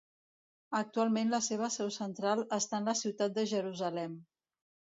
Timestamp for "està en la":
2.59-2.99